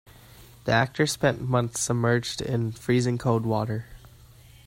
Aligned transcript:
The 0.63 0.71
actors 0.71 1.11
spent 1.11 1.47
months 1.47 1.79
submerged 1.79 2.41
in 2.41 2.71
freezing 2.71 3.19
cold 3.19 3.45
water. 3.45 3.85